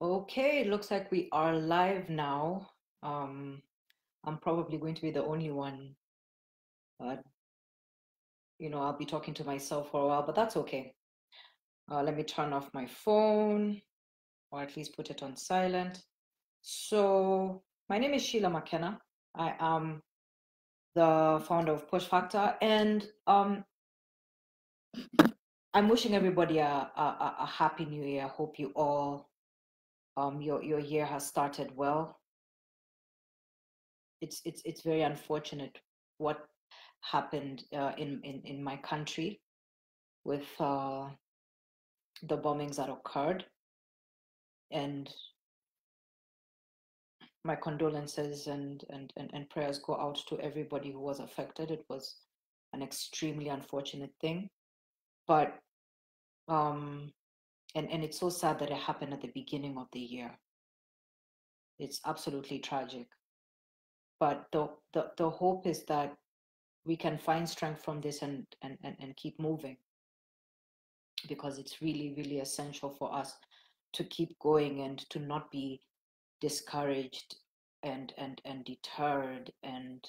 Okay, 0.00 0.60
it 0.60 0.66
looks 0.66 0.90
like 0.90 1.10
we 1.10 1.28
are 1.32 1.56
live 1.56 2.10
now. 2.10 2.68
Um, 3.02 3.62
I'm 4.24 4.36
probably 4.38 4.76
going 4.76 4.94
to 4.94 5.02
be 5.02 5.10
the 5.10 5.24
only 5.24 5.50
one. 5.50 5.94
but 6.98 7.22
you 8.58 8.70
know, 8.70 8.80
I'll 8.80 8.96
be 8.96 9.06
talking 9.06 9.34
to 9.34 9.44
myself 9.44 9.90
for 9.90 10.02
a 10.02 10.06
while, 10.06 10.22
but 10.22 10.34
that's 10.34 10.56
okay. 10.56 10.94
Uh, 11.90 12.02
let 12.02 12.16
me 12.16 12.24
turn 12.24 12.52
off 12.52 12.70
my 12.74 12.86
phone, 12.86 13.80
or 14.50 14.62
at 14.62 14.76
least 14.76 14.96
put 14.96 15.10
it 15.10 15.22
on 15.22 15.36
silent. 15.36 16.02
So, 16.62 17.62
my 17.88 17.98
name 17.98 18.14
is 18.14 18.22
Sheila 18.24 18.50
McKenna. 18.50 19.00
I 19.34 19.54
am 19.60 20.02
the 20.94 21.42
founder 21.46 21.72
of 21.72 21.88
Push 21.88 22.04
Factor, 22.04 22.54
and 22.60 23.06
um, 23.26 23.64
I'm 25.74 25.88
wishing 25.88 26.14
everybody 26.14 26.58
a, 26.58 26.90
a, 26.96 27.36
a 27.40 27.46
happy 27.46 27.84
new 27.84 28.02
year. 28.04 28.24
I 28.24 28.28
hope 28.28 28.58
you 28.58 28.72
all, 28.74 29.28
um, 30.16 30.40
your 30.40 30.62
your 30.62 30.78
year 30.78 31.04
has 31.04 31.26
started 31.26 31.70
well. 31.76 32.18
It's 34.20 34.40
it's 34.44 34.62
it's 34.64 34.82
very 34.82 35.02
unfortunate 35.02 35.78
what 36.18 36.46
happened 37.02 37.64
uh, 37.74 37.92
in, 37.98 38.20
in 38.24 38.40
in 38.44 38.62
my 38.62 38.76
country 38.78 39.40
with 40.24 40.46
uh, 40.58 41.08
the 42.22 42.38
bombings 42.38 42.76
that 42.76 42.88
occurred, 42.88 43.44
and 44.70 45.12
my 47.44 47.54
condolences 47.54 48.46
and, 48.46 48.84
and 48.90 49.12
and 49.16 49.30
and 49.34 49.48
prayers 49.50 49.78
go 49.78 49.96
out 49.96 50.18
to 50.28 50.40
everybody 50.40 50.90
who 50.90 51.00
was 51.00 51.20
affected. 51.20 51.70
It 51.70 51.84
was 51.88 52.16
an 52.72 52.82
extremely 52.82 53.48
unfortunate 53.48 54.12
thing, 54.20 54.48
but 55.28 55.58
um, 56.48 57.12
and 57.74 57.90
and 57.90 58.04
it's 58.04 58.20
so 58.20 58.28
sad 58.28 58.58
that 58.58 58.70
it 58.70 58.76
happened 58.76 59.12
at 59.12 59.20
the 59.20 59.32
beginning 59.34 59.76
of 59.78 59.88
the 59.92 60.00
year. 60.00 60.30
It's 61.78 62.00
absolutely 62.06 62.58
tragic. 62.60 63.08
But 64.18 64.46
the 64.52 64.68
the, 64.92 65.10
the 65.16 65.30
hope 65.30 65.66
is 65.66 65.84
that 65.86 66.16
we 66.86 66.96
can 66.96 67.18
find 67.18 67.48
strength 67.48 67.84
from 67.84 68.00
this 68.00 68.22
and, 68.22 68.46
and, 68.62 68.78
and, 68.84 68.94
and 69.00 69.16
keep 69.16 69.40
moving 69.40 69.76
because 71.28 71.58
it's 71.58 71.82
really, 71.82 72.14
really 72.16 72.38
essential 72.38 72.90
for 72.90 73.12
us 73.12 73.34
to 73.94 74.04
keep 74.04 74.38
going 74.38 74.82
and 74.82 74.98
to 75.10 75.18
not 75.18 75.50
be 75.50 75.80
discouraged 76.40 77.36
and 77.82 78.12
and 78.18 78.40
and 78.44 78.64
deterred 78.64 79.50
and 79.62 80.04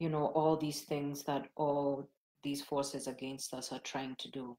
you 0.00 0.08
know 0.08 0.26
all 0.26 0.56
these 0.56 0.82
things 0.82 1.22
that 1.24 1.46
all 1.56 2.08
these 2.42 2.62
forces 2.62 3.06
against 3.06 3.54
us 3.54 3.72
are 3.72 3.80
trying 3.80 4.16
to 4.18 4.30
do 4.30 4.56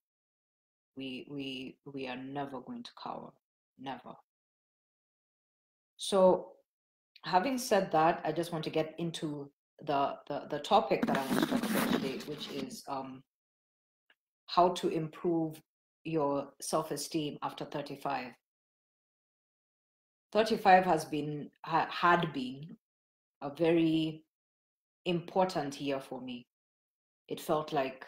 we 1.00 1.09
we 1.36 1.78
we 1.94 2.08
are 2.08 2.17
never 2.17 2.59
going 2.59 2.83
to 2.83 2.92
cower 3.02 3.31
never. 3.80 4.14
So 5.97 6.22
having 7.23 7.58
said 7.58 7.92
that 7.92 8.22
i 8.23 8.31
just 8.31 8.52
want 8.53 8.64
to 8.64 8.69
get 8.69 8.95
into 8.97 9.50
the 9.86 10.14
the, 10.27 10.44
the 10.50 10.59
topic 10.59 11.05
that 11.05 11.17
i 11.17 11.25
want 11.25 11.39
to 11.42 11.47
talk 11.47 11.70
about 11.70 11.92
today 11.92 12.17
which 12.27 12.50
is 12.52 12.83
um, 12.88 13.22
how 14.47 14.70
to 14.70 14.88
improve 14.88 15.61
your 16.05 16.47
self-esteem 16.61 17.38
after 17.44 17.66
35 17.66 18.27
35 20.31 20.86
has 20.86 21.05
been 21.05 21.50
ha, 21.66 21.88
had 21.89 22.31
been 22.33 22.77
a 23.42 23.50
very 23.50 24.23
important 25.05 25.80
year 25.81 26.00
for 26.00 26.22
me. 26.22 26.45
It 27.27 27.39
felt 27.39 27.73
like 27.73 28.05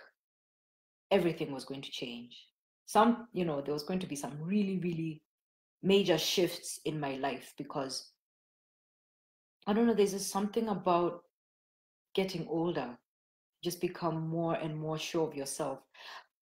everything 1.10 1.52
was 1.52 1.66
going 1.66 1.82
to 1.82 1.92
change 1.92 2.38
some 2.92 3.28
you 3.32 3.46
know 3.46 3.62
there 3.62 3.74
was 3.74 3.84
going 3.90 4.00
to 4.00 4.08
be 4.14 4.16
some 4.16 4.38
really 4.42 4.78
really 4.80 5.22
major 5.82 6.18
shifts 6.18 6.80
in 6.86 7.00
my 7.00 7.16
life 7.16 7.54
because 7.58 8.12
i 9.68 9.74
don't 9.74 9.88
know 9.88 9.94
there's 9.94 10.18
just 10.18 10.32
something 10.32 10.68
about 10.70 11.24
getting 12.14 12.48
older. 12.48 12.98
Just 13.64 13.80
become 13.80 14.28
more 14.28 14.56
and 14.56 14.76
more 14.76 14.98
sure 14.98 15.28
of 15.28 15.36
yourself. 15.36 15.80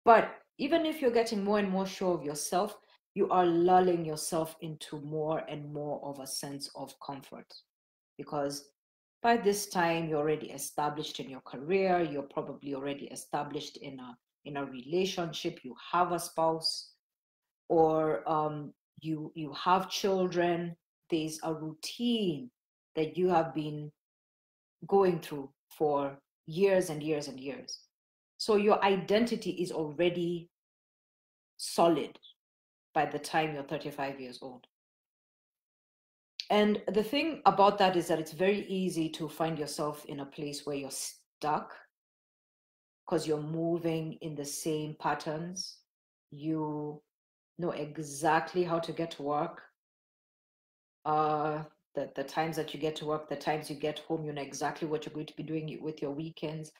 But 0.05 0.31
even 0.57 0.85
if 0.85 1.01
you're 1.01 1.11
getting 1.11 1.43
more 1.43 1.59
and 1.59 1.69
more 1.69 1.85
sure 1.85 2.15
of 2.15 2.23
yourself 2.23 2.77
you 3.15 3.27
are 3.31 3.45
lulling 3.45 4.05
yourself 4.05 4.55
into 4.61 5.01
more 5.01 5.39
and 5.49 5.73
more 5.73 5.99
of 6.03 6.19
a 6.19 6.27
sense 6.27 6.69
of 6.75 6.93
comfort. 7.05 7.51
Because 8.17 8.69
by 9.21 9.35
this 9.35 9.67
time 9.67 10.07
you're 10.07 10.19
already 10.19 10.51
established 10.51 11.19
in 11.19 11.29
your 11.29 11.41
career 11.41 12.01
you're 12.01 12.21
probably 12.21 12.75
already 12.75 13.05
established 13.07 13.77
in 13.77 13.99
a 13.99 14.17
in 14.45 14.57
a 14.57 14.65
relationship 14.65 15.59
you 15.63 15.75
have 15.91 16.11
a 16.11 16.19
spouse 16.19 16.91
or 17.67 18.27
um, 18.29 18.73
you 19.01 19.31
you 19.35 19.53
have 19.53 19.89
children 19.89 20.75
there's 21.09 21.39
a 21.43 21.53
routine 21.53 22.49
that 22.95 23.17
you 23.17 23.29
have 23.29 23.53
been 23.53 23.91
going 24.87 25.19
through 25.19 25.49
for 25.69 26.17
years 26.45 26.89
and 26.89 27.03
years 27.03 27.27
and 27.27 27.39
years. 27.39 27.79
So 28.37 28.55
your 28.55 28.83
identity 28.83 29.51
is 29.51 29.71
already 29.71 30.49
solid 31.57 32.17
by 32.93 33.05
the 33.05 33.19
time 33.19 33.53
you're 33.53 33.63
35 33.63 34.19
years 34.19 34.39
old. 34.41 34.65
And 36.49 36.81
the 36.91 37.03
thing 37.03 37.41
about 37.45 37.77
that 37.77 37.95
is 37.95 38.07
that 38.07 38.19
it's 38.19 38.31
very 38.31 38.65
easy 38.67 39.09
to 39.09 39.29
find 39.29 39.59
yourself 39.59 40.03
in 40.05 40.21
a 40.21 40.25
place 40.25 40.65
where 40.65 40.75
you're 40.75 40.89
stuck 40.89 41.73
because 43.09 43.25
you're 43.25 43.41
moving 43.41 44.17
in 44.21 44.35
the 44.35 44.45
same 44.45 44.95
patterns. 44.99 45.77
You 46.29 47.01
know 47.57 47.71
exactly 47.71 48.63
how 48.63 48.77
to 48.79 48.91
get 48.91 49.11
to 49.11 49.23
work. 49.23 49.63
Uh, 51.05 51.63
the, 51.95 52.11
the 52.15 52.23
times 52.23 52.55
that 52.55 52.71
you 52.71 52.79
get 52.79 52.95
to 52.97 53.05
work, 53.05 53.27
the 53.27 53.35
times 53.35 53.67
you 53.67 53.75
get 53.75 53.99
home, 53.99 54.25
you 54.25 54.31
know 54.31 54.41
exactly 54.41 54.87
what 54.87 55.05
you're 55.05 55.13
going 55.13 55.25
to 55.25 55.35
be 55.35 55.43
doing 55.43 55.79
with 55.81 56.03
your 56.03 56.11
weekends. 56.11 56.71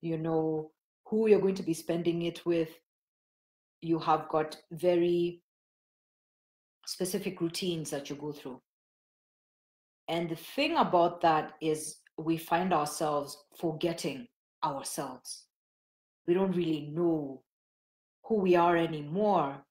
You 0.00 0.16
know 0.16 0.70
who 1.06 1.28
you're 1.28 1.40
going 1.40 1.56
to 1.56 1.62
be 1.64 1.74
spending 1.74 2.22
it 2.22 2.46
with. 2.46 2.70
You 3.82 3.98
have 3.98 4.28
got 4.28 4.56
very 4.70 5.42
specific 6.86 7.40
routines 7.40 7.90
that 7.90 8.08
you 8.08 8.16
go 8.16 8.30
through. 8.30 8.60
And 10.06 10.30
the 10.30 10.36
thing 10.36 10.76
about 10.76 11.20
that 11.22 11.54
is 11.60 11.96
we 12.16 12.36
find 12.36 12.72
ourselves 12.72 13.36
forgetting 13.58 14.28
ourselves. 14.62 15.46
We 16.26 16.34
don't 16.34 16.56
really 16.56 16.90
know 16.92 17.42
who 18.24 18.36
we 18.36 18.56
are 18.56 18.76
anymore 18.76 19.64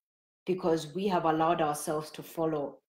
because 0.45 0.93
we 0.93 1.07
have 1.07 1.25
allowed 1.25 1.61
ourselves 1.61 2.11
to 2.11 2.23
follow 2.23 2.79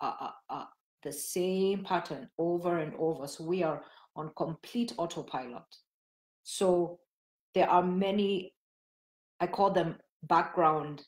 uh, 0.00 0.14
uh, 0.20 0.30
uh, 0.50 0.64
the 1.02 1.12
same 1.12 1.84
pattern 1.84 2.28
over 2.38 2.78
and 2.78 2.94
over. 2.98 3.26
So 3.26 3.44
we 3.44 3.62
are 3.62 3.82
on 4.16 4.30
complete 4.36 4.92
autopilot. 4.96 5.62
So 6.42 6.98
there 7.54 7.68
are 7.68 7.82
many, 7.82 8.54
I 9.40 9.46
call 9.46 9.70
them 9.70 9.96
background 10.24 11.02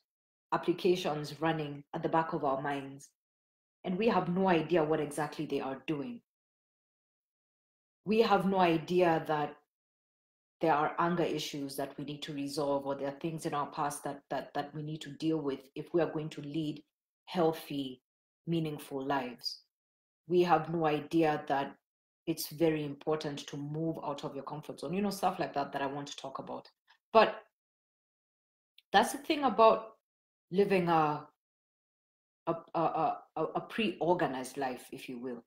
applications 0.53 1.41
running 1.41 1.83
at 1.95 2.03
the 2.03 2.09
back 2.09 2.33
of 2.33 2.45
our 2.45 2.62
minds 2.62 3.09
and 3.87 3.97
we 3.97 4.09
have 4.09 4.28
no 4.28 4.49
idea 4.49 4.83
what 4.83 5.00
exactly 5.00 5.47
they 5.47 5.61
are 5.61 5.83
doing. 5.87 6.21
We 8.05 8.21
have 8.21 8.45
no 8.45 8.59
idea 8.59 9.25
that 9.28 9.56
there 10.61 10.72
are 10.72 10.94
anger 10.99 11.22
issues 11.22 11.77
that 11.77 11.97
we 11.99 12.05
need 12.05 12.22
to 12.22 12.33
resolve 12.33 12.87
or 12.87 12.94
there 12.94 13.09
are 13.09 13.21
things 13.21 13.47
in 13.47 13.55
our 13.55 13.67
past 13.69 14.03
that 14.05 14.22
that 14.31 14.50
that 14.55 14.75
we 14.75 14.83
need 14.83 15.00
to 15.00 15.11
deal 15.12 15.39
with 15.39 15.61
if 15.75 15.93
we 15.93 16.00
are 16.00 16.11
going 16.11 16.28
to 16.28 16.41
lead 16.43 16.83
healthy 17.27 18.00
meaningful 18.47 19.05
lives 19.05 19.61
we 20.28 20.43
have 20.43 20.72
no 20.72 20.87
idea 20.87 21.43
that 21.49 21.75
it's 22.27 22.49
very 22.49 22.84
important 22.84 23.39
to 23.47 23.56
move 23.56 23.97
out 24.05 24.25
of 24.25 24.34
your 24.34 24.45
comfort 24.45 24.81
zone 24.81 24.95
you 24.95 25.03
know 25.03 25.11
stuff 25.11 25.39
like 25.39 25.53
that 25.55 25.72
that 25.72 25.83
i 25.83 25.87
want 25.87 26.06
to 26.06 26.16
talk 26.16 26.39
about 26.39 26.69
but 27.12 27.43
that's 28.93 29.12
the 29.12 29.19
thing 29.19 29.45
about 29.45 29.97
living 30.50 30.89
a 30.89 31.27
a, 32.47 32.54
a, 32.75 33.16
a, 33.36 33.42
a 33.57 33.60
pre-organized 33.60 34.57
life, 34.57 34.86
if 34.92 35.09
you 35.09 35.19
will. 35.19 35.42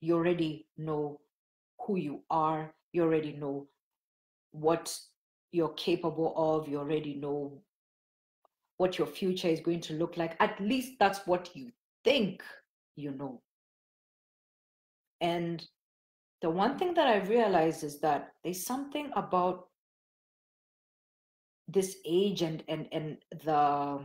You 0.00 0.14
already 0.14 0.66
know 0.78 1.20
who 1.86 1.96
you 1.96 2.22
are. 2.30 2.72
You 2.92 3.02
already 3.02 3.32
know 3.32 3.66
what 4.52 4.96
you're 5.52 5.74
capable 5.74 6.34
of. 6.36 6.68
You 6.68 6.78
already 6.78 7.14
know 7.14 7.62
what 8.76 8.98
your 8.98 9.06
future 9.06 9.48
is 9.48 9.60
going 9.60 9.80
to 9.82 9.94
look 9.94 10.16
like. 10.16 10.36
At 10.40 10.60
least 10.60 10.92
that's 10.98 11.26
what 11.26 11.54
you 11.54 11.70
think 12.04 12.42
you 12.96 13.12
know. 13.12 13.40
And 15.20 15.66
the 16.42 16.50
one 16.50 16.78
thing 16.78 16.94
that 16.94 17.06
I 17.06 17.18
realized 17.26 17.84
is 17.84 18.00
that 18.00 18.32
there's 18.42 18.64
something 18.64 19.10
about 19.14 19.66
this 21.68 21.96
age 22.04 22.42
and 22.42 22.64
and 22.68 22.88
and 22.90 23.18
the 23.44 24.00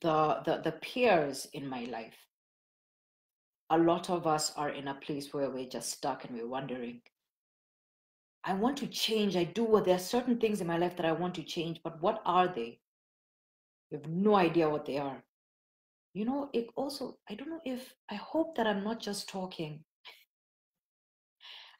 the, 0.00 0.40
the, 0.44 0.60
the 0.64 0.72
peers 0.72 1.46
in 1.52 1.68
my 1.68 1.84
life, 1.84 2.16
a 3.70 3.78
lot 3.78 4.10
of 4.10 4.26
us 4.26 4.52
are 4.56 4.70
in 4.70 4.88
a 4.88 4.94
place 4.94 5.32
where 5.32 5.50
we're 5.50 5.68
just 5.68 5.90
stuck 5.90 6.24
and 6.24 6.36
we're 6.36 6.48
wondering, 6.48 7.00
I 8.44 8.54
want 8.54 8.76
to 8.78 8.86
change. 8.86 9.36
I 9.36 9.44
do. 9.44 9.64
What 9.64 9.84
there 9.84 9.94
are 9.94 10.00
certain 10.00 10.38
things 10.38 10.60
in 10.60 10.66
my 10.66 10.78
life 10.78 10.96
that 10.96 11.06
I 11.06 11.12
want 11.12 11.34
to 11.36 11.42
change, 11.42 11.80
but 11.84 12.00
what 12.02 12.22
are 12.26 12.48
they? 12.48 12.80
You 13.90 13.98
have 13.98 14.08
no 14.08 14.36
idea 14.36 14.68
what 14.68 14.86
they 14.86 14.98
are. 14.98 15.22
You 16.14 16.24
know, 16.24 16.50
it 16.52 16.68
also, 16.76 17.18
I 17.28 17.34
don't 17.34 17.50
know 17.50 17.60
if, 17.64 17.94
I 18.10 18.16
hope 18.16 18.56
that 18.56 18.66
I'm 18.66 18.84
not 18.84 19.00
just 19.00 19.28
talking. 19.28 19.84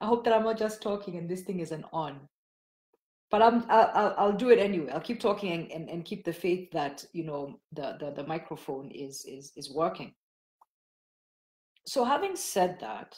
I 0.00 0.06
hope 0.06 0.24
that 0.24 0.32
I'm 0.32 0.44
not 0.44 0.58
just 0.58 0.82
talking 0.82 1.16
and 1.16 1.28
this 1.28 1.42
thing 1.42 1.60
isn't 1.60 1.84
on. 1.92 2.20
But 3.30 3.42
I'm, 3.42 3.64
I'll, 3.68 4.14
I'll 4.18 4.32
do 4.32 4.50
it 4.50 4.58
anyway. 4.58 4.90
I'll 4.92 5.00
keep 5.00 5.20
talking 5.20 5.52
and, 5.52 5.72
and, 5.72 5.88
and 5.88 6.04
keep 6.04 6.24
the 6.24 6.32
faith 6.32 6.70
that, 6.72 7.04
you 7.12 7.24
know, 7.24 7.58
the, 7.72 7.96
the, 7.98 8.10
the 8.10 8.26
microphone 8.26 8.90
is, 8.90 9.24
is, 9.26 9.52
is 9.56 9.72
working. 9.72 10.12
So 11.86 12.04
having 12.04 12.36
said 12.36 12.78
that, 12.80 13.16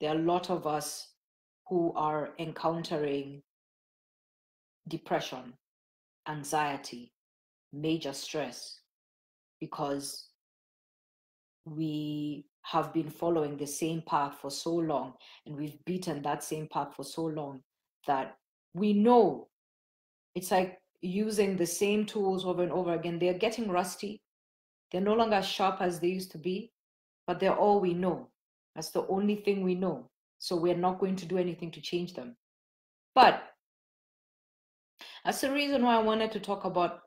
there 0.00 0.10
are 0.10 0.18
a 0.18 0.22
lot 0.22 0.50
of 0.50 0.66
us 0.66 1.08
who 1.68 1.92
are 1.94 2.30
encountering 2.38 3.42
depression, 4.88 5.52
anxiety, 6.28 7.12
major 7.72 8.12
stress 8.12 8.80
because 9.60 10.28
we 11.64 12.46
have 12.62 12.92
been 12.92 13.10
following 13.10 13.56
the 13.56 13.66
same 13.66 14.02
path 14.06 14.36
for 14.40 14.50
so 14.50 14.74
long 14.74 15.12
and 15.46 15.56
we've 15.56 15.84
beaten 15.84 16.22
that 16.22 16.42
same 16.42 16.66
path 16.68 16.94
for 16.96 17.04
so 17.04 17.24
long 17.24 17.60
that 18.06 18.36
we 18.74 18.92
know 18.92 19.48
it's 20.34 20.50
like 20.50 20.78
using 21.00 21.56
the 21.56 21.66
same 21.66 22.04
tools 22.04 22.44
over 22.44 22.62
and 22.62 22.72
over 22.72 22.94
again. 22.94 23.18
They're 23.18 23.34
getting 23.34 23.68
rusty. 23.70 24.20
They're 24.90 25.00
no 25.00 25.14
longer 25.14 25.42
sharp 25.42 25.80
as 25.80 26.00
they 26.00 26.08
used 26.08 26.30
to 26.32 26.38
be, 26.38 26.72
but 27.26 27.40
they're 27.40 27.56
all 27.56 27.80
we 27.80 27.94
know. 27.94 28.28
That's 28.74 28.90
the 28.90 29.06
only 29.08 29.36
thing 29.36 29.62
we 29.62 29.74
know. 29.74 30.08
So 30.38 30.56
we're 30.56 30.76
not 30.76 30.98
going 30.98 31.16
to 31.16 31.26
do 31.26 31.38
anything 31.38 31.70
to 31.72 31.80
change 31.80 32.14
them. 32.14 32.36
But 33.14 33.42
that's 35.24 35.40
the 35.40 35.52
reason 35.52 35.82
why 35.82 35.96
I 35.96 36.02
wanted 36.02 36.32
to 36.32 36.40
talk 36.40 36.64
about 36.64 37.00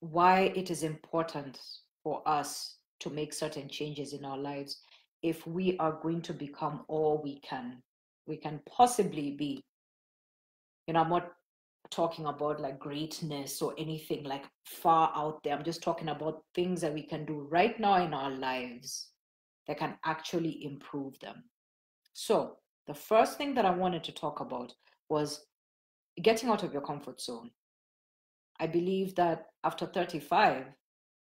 why 0.00 0.52
it 0.54 0.70
is 0.70 0.82
important 0.82 1.60
for 2.02 2.22
us 2.26 2.76
to 3.00 3.10
make 3.10 3.32
certain 3.32 3.68
changes 3.68 4.12
in 4.12 4.24
our 4.24 4.38
lives 4.38 4.80
if 5.22 5.46
we 5.46 5.76
are 5.78 5.98
going 6.02 6.22
to 6.22 6.32
become 6.32 6.84
all 6.88 7.20
we 7.22 7.40
can. 7.40 7.82
We 8.26 8.36
can 8.36 8.60
possibly 8.68 9.32
be. 9.32 9.62
You 10.86 10.94
know 10.94 11.00
i'm 11.00 11.10
not 11.10 11.32
talking 11.90 12.26
about 12.26 12.60
like 12.60 12.78
greatness 12.78 13.62
or 13.62 13.74
anything 13.78 14.24
like 14.24 14.44
far 14.64 15.12
out 15.14 15.42
there. 15.42 15.54
I'm 15.54 15.64
just 15.64 15.82
talking 15.82 16.08
about 16.08 16.42
things 16.54 16.80
that 16.80 16.94
we 16.94 17.02
can 17.02 17.24
do 17.24 17.46
right 17.50 17.78
now 17.78 18.04
in 18.04 18.14
our 18.14 18.30
lives 18.30 19.10
that 19.66 19.78
can 19.78 19.94
actually 20.04 20.64
improve 20.64 21.18
them 21.20 21.44
so 22.18 22.56
the 22.86 22.94
first 22.94 23.36
thing 23.36 23.54
that 23.54 23.64
i 23.64 23.70
wanted 23.70 24.02
to 24.04 24.12
talk 24.12 24.40
about 24.40 24.72
was 25.08 25.46
getting 26.22 26.48
out 26.48 26.62
of 26.62 26.72
your 26.72 26.82
comfort 26.82 27.20
zone 27.20 27.50
I 28.58 28.66
believe 28.66 29.14
that 29.16 29.46
after 29.64 29.86
35, 29.86 30.64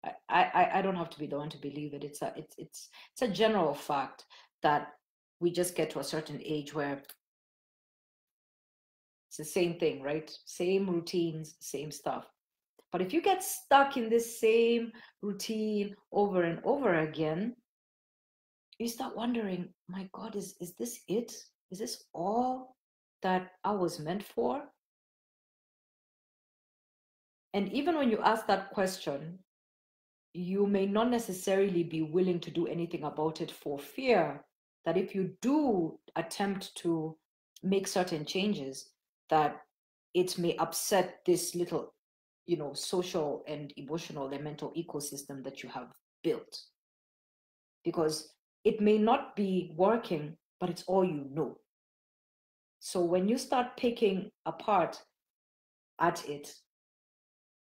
I, 0.05 0.13
I, 0.29 0.71
I 0.75 0.83
don't 0.83 0.97
have 0.97 1.11
to 1.11 1.19
be 1.19 1.27
the 1.27 1.37
one 1.37 1.51
to 1.51 1.59
believe 1.59 1.93
it. 1.93 2.05
It's 2.05 2.23
a 2.23 2.33
it's 2.37 2.55
it's 2.57 2.89
it's 3.13 3.23
a 3.23 3.29
general 3.29 3.75
fact 3.75 4.25
that 4.63 4.93
we 5.41 5.51
just 5.51 5.75
get 5.75 5.91
to 5.91 5.99
a 6.01 6.05
certain 6.05 6.41
age 6.43 6.75
where 6.75 7.03
it's 9.29 9.37
the 9.37 9.45
same 9.45 9.79
thing, 9.79 10.03
right? 10.03 10.31
Same 10.47 10.89
routines, 10.89 11.57
same 11.61 11.91
stuff. 11.91 12.27
But 12.93 13.03
if 13.03 13.13
you 13.13 13.21
get 13.23 13.45
stuck 13.45 13.97
in 13.97 14.09
this 14.09 14.41
same 14.41 14.91
routine 15.23 15.95
over 16.13 16.43
and 16.43 16.61
over 16.65 17.01
again, 17.01 17.55
you 18.81 18.89
start 18.89 19.15
wondering, 19.15 19.69
my 19.89 20.09
God, 20.13 20.35
is, 20.35 20.55
is 20.61 20.75
this 20.75 21.01
it? 21.07 21.33
Is 21.71 21.79
this 21.79 22.05
all 22.15 22.77
that 23.23 23.53
I 23.63 23.73
was 23.73 24.01
meant 24.01 24.23
for? 24.23 24.63
And 27.53 27.71
even 27.73 27.97
when 27.97 28.11
you 28.11 28.19
ask 28.23 28.47
that 28.47 28.71
question, 28.71 29.39
you 30.33 30.67
may 30.67 30.87
not 30.87 31.11
necessarily 31.11 31.83
be 31.83 32.03
willing 32.03 32.41
to 32.41 32.51
do 32.51 32.67
anything 32.69 33.05
about 33.05 33.41
it 33.41 33.51
for 33.51 33.79
fear 33.79 34.45
that 34.87 34.97
if 34.97 35.15
you 35.15 35.33
do 35.43 35.99
attempt 36.17 36.75
to 36.77 37.17
make 37.63 37.87
certain 37.87 38.25
changes, 38.25 38.91
that 39.29 39.61
it 40.15 40.39
may 40.39 40.57
upset 40.57 41.19
this 41.27 41.55
little, 41.55 41.93
you 42.47 42.57
know, 42.57 42.73
social 42.73 43.45
and 43.47 43.73
emotional 43.77 44.29
and 44.29 44.43
mental 44.43 44.73
ecosystem 44.77 45.45
that 45.45 45.63
you 45.63 45.69
have 45.69 45.89
built. 46.23 46.61
Because 47.85 48.31
it 48.65 48.81
may 48.81 48.99
not 48.99 49.37
be 49.37 49.73
working, 49.77 50.37
but 50.59 50.71
it's 50.71 50.85
all 50.87 51.05
you 51.05 51.27
know. 51.33 51.59
So 52.81 53.03
when 53.03 53.29
you 53.29 53.39
start 53.39 53.77
picking 53.77 54.31
apart 54.47 55.01
at 56.01 56.27
it, 56.29 56.55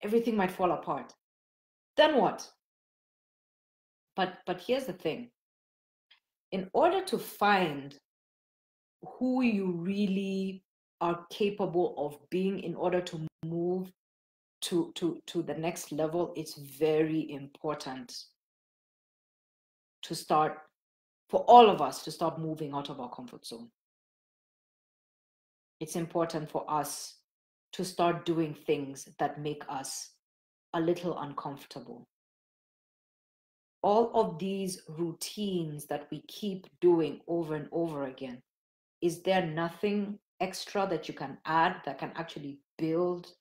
everything 0.03 0.37
might 0.37 0.51
fall 0.51 0.73
apart. 0.73 1.13
Then 1.97 2.17
what? 2.17 2.49
But 4.17 4.39
but 4.47 4.61
here's 4.61 4.87
the 4.87 4.93
thing. 4.93 5.31
In 6.53 6.71
order 6.73 7.05
to 7.05 7.19
find 7.19 7.97
who 9.03 9.43
you 9.43 9.71
really 9.73 10.65
are 11.01 11.27
capable 11.31 11.95
of 11.99 12.19
being 12.31 12.61
in 12.61 12.75
order 12.75 13.01
to 13.01 13.27
move 13.45 13.93
to 14.63 14.93
to 14.95 15.21
to 15.27 15.43
the 15.43 15.55
next 15.55 15.93
level, 15.93 16.33
it's 16.37 16.55
very 16.55 17.31
important 17.31 18.17
to 20.03 20.15
start 20.15 20.59
for 21.29 21.41
all 21.41 21.69
of 21.69 21.83
us 21.83 22.03
to 22.05 22.11
start 22.11 22.41
moving 22.41 22.73
out 22.73 22.89
of 22.89 23.01
our 23.01 23.11
comfort 23.11 23.47
zone. 23.47 23.69
It's 25.81 25.97
important 25.97 26.51
for 26.51 26.69
us 26.69 27.17
to 27.73 27.85
start 27.85 28.25
doing 28.25 28.55
things 28.55 29.09
that 29.19 29.41
make 29.41 29.63
us 29.69 30.11
a 30.75 30.81
little 30.81 31.19
uncomfortable. 31.19 32.09
All 33.83 34.11
of 34.15 34.39
these 34.39 34.83
routines 34.89 35.87
that 35.87 36.09
we 36.11 36.23
keep 36.23 36.67
doing 36.81 37.21
over 37.29 37.55
and 37.55 37.69
over 37.71 38.07
again, 38.07 38.43
is 39.01 39.23
there 39.23 39.47
nothing 39.47 40.19
extra 40.41 40.87
that 40.89 41.09
you 41.09 41.15
can 41.15 41.39
add 41.45 41.77
that 41.85 41.99
can 41.99 42.13
actually 42.17 42.59
build 42.77 43.33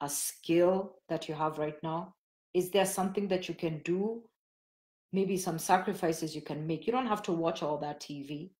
a 0.00 0.08
skill 0.08 0.96
that 1.08 1.28
you 1.28 1.34
have 1.34 1.58
right 1.58 1.76
now? 1.82 2.14
Is 2.54 2.70
there 2.70 2.86
something 2.86 3.28
that 3.28 3.48
you 3.48 3.54
can 3.54 3.80
do? 3.84 4.22
Maybe 5.12 5.36
some 5.36 5.58
sacrifices 5.58 6.34
you 6.34 6.42
can 6.42 6.66
make. 6.66 6.86
You 6.86 6.92
don't 6.92 7.06
have 7.06 7.22
to 7.24 7.32
watch 7.32 7.62
all 7.62 7.78
that 7.78 8.00
TV. 8.00 8.50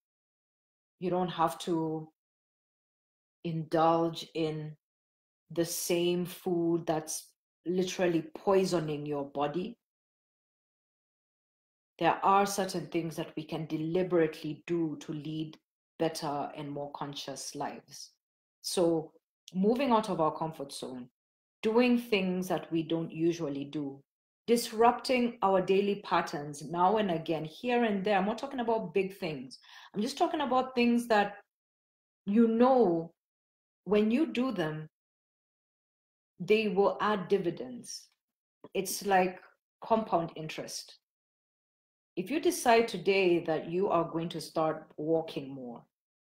You 0.99 1.09
don't 1.09 1.29
have 1.29 1.57
to 1.59 2.09
indulge 3.43 4.27
in 4.35 4.75
the 5.49 5.65
same 5.65 6.25
food 6.25 6.85
that's 6.85 7.27
literally 7.65 8.23
poisoning 8.35 9.05
your 9.05 9.25
body. 9.25 9.77
There 11.99 12.19
are 12.23 12.45
certain 12.45 12.87
things 12.87 13.15
that 13.15 13.33
we 13.35 13.43
can 13.43 13.65
deliberately 13.67 14.63
do 14.65 14.97
to 15.01 15.13
lead 15.13 15.57
better 15.99 16.49
and 16.55 16.69
more 16.69 16.91
conscious 16.93 17.53
lives. 17.53 18.11
So, 18.61 19.11
moving 19.53 19.91
out 19.91 20.09
of 20.09 20.19
our 20.19 20.35
comfort 20.35 20.71
zone, 20.71 21.09
doing 21.61 21.99
things 21.99 22.47
that 22.47 22.71
we 22.71 22.81
don't 22.81 23.11
usually 23.11 23.65
do, 23.65 24.01
disrupting 24.51 25.37
our 25.43 25.61
daily 25.61 26.01
patterns 26.03 26.61
now 26.61 26.97
and 26.97 27.09
again, 27.09 27.45
here 27.45 27.85
and 27.85 28.03
there. 28.03 28.17
I'm 28.17 28.25
not 28.25 28.37
talking 28.37 28.59
about 28.59 28.93
big 28.93 29.17
things. 29.17 29.57
I'm 29.95 30.01
just 30.01 30.17
talking 30.17 30.41
about 30.41 30.75
things 30.75 31.07
that 31.07 31.37
you 32.25 32.49
know 32.49 33.13
when 33.85 34.11
you 34.11 34.25
do 34.25 34.51
them, 34.51 34.89
they 36.41 36.67
will 36.67 36.97
add 36.99 37.29
dividends. 37.29 38.09
It's 38.73 39.05
like 39.05 39.39
compound 39.81 40.31
interest. 40.35 40.97
If 42.17 42.29
you 42.29 42.41
decide 42.41 42.89
today 42.89 43.39
that 43.45 43.71
you 43.71 43.87
are 43.87 44.03
going 44.03 44.27
to 44.29 44.41
start 44.41 44.85
walking 44.97 45.49
more, 45.49 45.81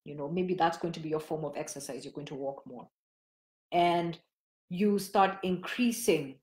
you 0.06 0.14
know, 0.14 0.30
maybe 0.30 0.54
that's 0.54 0.78
going 0.78 0.94
to 0.94 1.00
be 1.00 1.10
your 1.10 1.20
form 1.20 1.44
of 1.44 1.58
exercise, 1.58 2.06
you're 2.06 2.14
going 2.14 2.28
to 2.28 2.36
walk 2.36 2.62
more. 2.68 2.88
And 3.72 4.16
you 4.70 5.00
start 5.00 5.40
increasing 5.42 6.36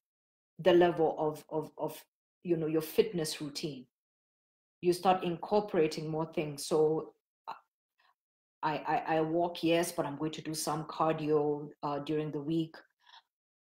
the 0.59 0.73
level 0.73 1.15
of, 1.19 1.45
of, 1.49 1.71
of 1.79 2.05
you 2.45 2.57
know, 2.57 2.67
your 2.67 2.83
fitness 2.83 3.41
routine. 3.41 3.87
You 4.81 4.93
start 4.93 5.25
incorporating 5.25 6.09
more 6.09 6.27
things. 6.33 6.67
So 6.67 7.15
I, 8.63 8.75
I, 8.87 9.17
I 9.17 9.21
walk, 9.21 9.63
yes, 9.63 9.93
but 9.93 10.07
I'm 10.07 10.17
going 10.17 10.33
to 10.33 10.43
do 10.43 10.55
some 10.55 10.85
cardio 10.85 11.69
uh, 11.83 11.99
during 12.01 12.31
the 12.31 12.41
week 12.41 12.77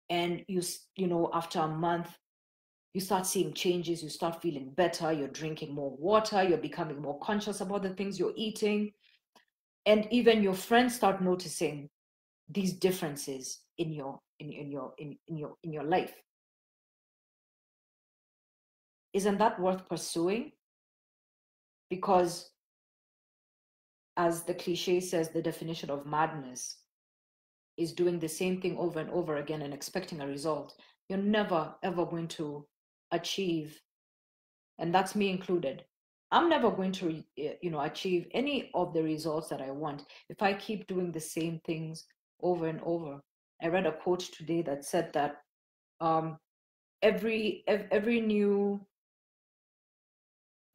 and 0.09 0.43
you 0.47 0.61
you 0.95 1.07
know 1.07 1.29
after 1.33 1.59
a 1.59 1.67
month 1.67 2.17
you 2.93 3.01
start 3.01 3.25
seeing 3.25 3.53
changes 3.53 4.03
you 4.03 4.09
start 4.09 4.41
feeling 4.41 4.71
better 4.75 5.11
you're 5.11 5.27
drinking 5.27 5.73
more 5.73 5.95
water 5.97 6.43
you're 6.43 6.57
becoming 6.57 7.01
more 7.01 7.19
conscious 7.19 7.61
about 7.61 7.81
the 7.81 7.89
things 7.89 8.19
you're 8.19 8.33
eating 8.35 8.91
and 9.85 10.07
even 10.11 10.43
your 10.43 10.53
friends 10.53 10.95
start 10.95 11.21
noticing 11.21 11.89
these 12.49 12.73
differences 12.73 13.61
in 13.77 13.91
your 13.91 14.19
in, 14.39 14.51
in 14.51 14.71
your 14.71 14.93
in, 14.97 15.17
in 15.27 15.37
your 15.37 15.55
in 15.63 15.73
your 15.73 15.83
life 15.83 16.13
isn't 19.15 19.38
that 19.38 19.57
worth 19.57 19.88
pursuing 19.88 20.51
because 21.89 22.51
as 24.17 24.43
the 24.43 24.53
cliche 24.53 25.00
says 25.00 25.29
the 25.29 25.41
definition 25.41 25.89
of 25.89 26.05
madness 26.05 26.79
is 27.77 27.93
doing 27.93 28.19
the 28.19 28.27
same 28.27 28.60
thing 28.60 28.77
over 28.77 29.00
and 29.00 29.10
over 29.12 29.38
again 29.38 29.62
and 29.62 29.74
expecting 29.74 30.19
a 30.19 30.27
result, 30.27 30.75
you're 31.07 31.17
never 31.17 31.74
ever 31.81 32.05
going 32.05 32.27
to 32.27 32.65
achieve, 33.12 33.81
and 34.79 34.93
that's 34.93 35.15
me 35.15 35.29
included. 35.29 35.86
I'm 36.31 36.50
never 36.50 36.69
going 36.69 36.91
to, 36.93 37.24
eh, 37.38 37.53
you 37.62 37.69
know, 37.69 37.81
achieve 37.81 38.27
any 38.31 38.69
of 38.74 38.93
the 38.93 39.03
results 39.03 39.48
that 39.50 39.62
I 39.62 39.72
want 39.72 40.03
if 40.29 40.41
I 40.41 40.53
keep 40.53 40.88
doing 40.88 41.12
the 41.12 41.22
same 41.22 41.62
things 41.65 42.05
over 42.41 42.67
and 42.67 42.81
over. 42.84 43.22
I 43.62 43.67
read 43.67 43.86
a 43.86 43.93
quote 43.93 44.19
today 44.19 44.62
that 44.63 44.84
said 44.84 45.13
that 45.13 45.38
um, 46.01 46.38
every 47.01 47.63
every 47.67 48.19
new 48.19 48.81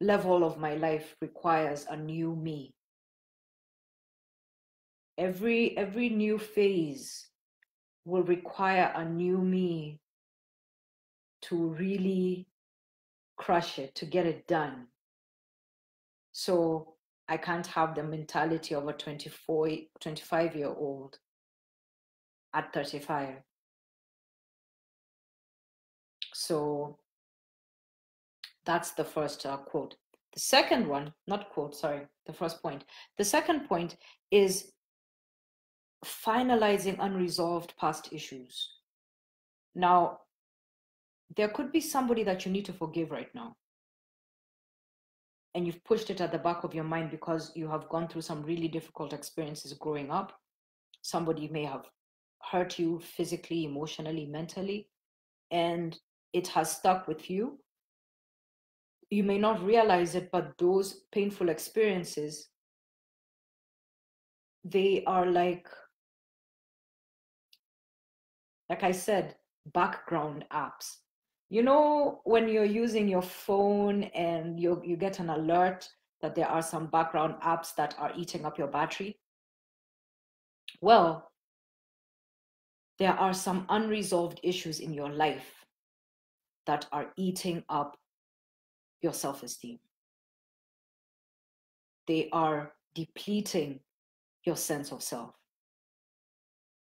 level 0.01 0.43
of 0.43 0.57
my 0.57 0.75
life 0.75 1.15
requires 1.21 1.85
a 1.89 1.95
new 1.95 2.35
me. 2.35 2.73
Every 5.17 5.77
every 5.77 6.09
new 6.09 6.37
phase 6.37 7.27
will 8.05 8.23
require 8.23 8.91
a 8.95 9.05
new 9.05 9.37
me 9.37 9.99
to 11.43 11.55
really 11.55 12.47
crush 13.37 13.79
it 13.79 13.95
to 13.95 14.05
get 14.05 14.25
it 14.25 14.47
done. 14.47 14.87
So 16.31 16.91
i 17.31 17.37
can't 17.37 17.67
have 17.67 17.95
the 17.95 18.03
mentality 18.03 18.75
of 18.75 18.87
a 18.87 18.93
24 18.93 19.69
25 20.01 20.55
year 20.55 20.67
old 20.67 21.17
at 22.53 22.73
35 22.73 23.35
so 26.33 26.97
that's 28.65 28.91
the 28.91 29.03
first 29.03 29.45
uh, 29.45 29.57
quote. 29.57 29.95
The 30.33 30.39
second 30.39 30.87
one, 30.87 31.13
not 31.27 31.49
quote, 31.49 31.75
sorry, 31.75 32.07
the 32.25 32.33
first 32.33 32.61
point. 32.61 32.85
The 33.17 33.25
second 33.25 33.67
point 33.67 33.97
is 34.31 34.71
finalizing 36.05 36.97
unresolved 36.99 37.73
past 37.77 38.09
issues. 38.11 38.69
Now, 39.75 40.19
there 41.35 41.49
could 41.49 41.71
be 41.71 41.81
somebody 41.81 42.23
that 42.23 42.45
you 42.45 42.51
need 42.51 42.65
to 42.65 42.73
forgive 42.73 43.11
right 43.11 43.33
now. 43.33 43.55
And 45.53 45.65
you've 45.65 45.83
pushed 45.83 46.09
it 46.09 46.21
at 46.21 46.31
the 46.31 46.37
back 46.37 46.63
of 46.63 46.73
your 46.73 46.85
mind 46.85 47.11
because 47.11 47.51
you 47.55 47.67
have 47.67 47.89
gone 47.89 48.07
through 48.07 48.21
some 48.21 48.43
really 48.43 48.69
difficult 48.69 49.11
experiences 49.11 49.73
growing 49.73 50.09
up. 50.09 50.33
Somebody 51.01 51.49
may 51.49 51.65
have 51.65 51.85
hurt 52.41 52.79
you 52.79 52.99
physically, 52.99 53.65
emotionally, 53.65 54.25
mentally, 54.25 54.87
and 55.51 55.97
it 56.31 56.47
has 56.47 56.71
stuck 56.71 57.07
with 57.07 57.29
you 57.29 57.59
you 59.11 59.23
may 59.23 59.37
not 59.37 59.63
realize 59.63 60.15
it, 60.15 60.31
but 60.31 60.57
those 60.57 61.01
painful 61.11 61.49
experiences, 61.49 62.47
they 64.63 65.03
are 65.05 65.25
like, 65.25 65.67
like 68.69 68.83
I 68.83 68.93
said, 68.93 69.35
background 69.73 70.45
apps. 70.51 70.95
You 71.49 71.61
know, 71.61 72.21
when 72.23 72.47
you're 72.47 72.63
using 72.63 73.09
your 73.09 73.21
phone 73.21 74.03
and 74.03 74.57
you, 74.57 74.81
you 74.85 74.95
get 74.95 75.19
an 75.19 75.29
alert 75.29 75.89
that 76.21 76.33
there 76.33 76.47
are 76.47 76.61
some 76.61 76.87
background 76.87 77.35
apps 77.43 77.75
that 77.75 77.93
are 77.99 78.13
eating 78.15 78.45
up 78.45 78.57
your 78.57 78.67
battery? 78.67 79.19
Well, 80.79 81.29
there 82.97 83.13
are 83.13 83.33
some 83.33 83.65
unresolved 83.67 84.39
issues 84.41 84.79
in 84.79 84.93
your 84.93 85.09
life 85.09 85.65
that 86.65 86.85
are 86.93 87.07
eating 87.17 87.63
up 87.67 87.97
your 89.01 89.13
self 89.13 89.43
esteem. 89.43 89.79
They 92.07 92.29
are 92.31 92.73
depleting 92.95 93.79
your 94.43 94.55
sense 94.55 94.91
of 94.91 95.03
self. 95.03 95.33